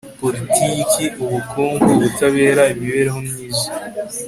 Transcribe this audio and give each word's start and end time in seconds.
politiki, 0.21 1.03
ubukungu, 1.23 1.87
ubutabera, 1.95 2.63
imibereho 2.73 3.17
myiza 3.27 3.67